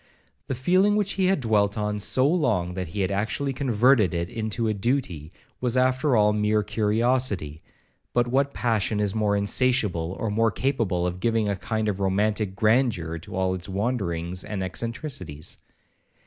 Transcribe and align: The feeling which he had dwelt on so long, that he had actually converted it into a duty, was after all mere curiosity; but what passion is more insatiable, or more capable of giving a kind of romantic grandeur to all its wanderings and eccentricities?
The 0.47 0.55
feeling 0.55 0.95
which 0.95 1.11
he 1.11 1.25
had 1.27 1.41
dwelt 1.41 1.77
on 1.77 1.99
so 1.99 2.27
long, 2.27 2.73
that 2.73 2.87
he 2.87 3.01
had 3.01 3.11
actually 3.11 3.53
converted 3.53 4.15
it 4.15 4.29
into 4.29 4.67
a 4.67 4.73
duty, 4.73 5.31
was 5.59 5.77
after 5.77 6.15
all 6.15 6.33
mere 6.33 6.63
curiosity; 6.63 7.61
but 8.11 8.27
what 8.27 8.51
passion 8.51 8.99
is 8.99 9.13
more 9.13 9.37
insatiable, 9.37 10.17
or 10.19 10.31
more 10.31 10.49
capable 10.49 11.05
of 11.05 11.19
giving 11.19 11.47
a 11.47 11.55
kind 11.55 11.87
of 11.87 11.99
romantic 11.99 12.55
grandeur 12.55 13.19
to 13.19 13.35
all 13.35 13.53
its 13.53 13.69
wanderings 13.69 14.43
and 14.43 14.63
eccentricities? 14.63 15.59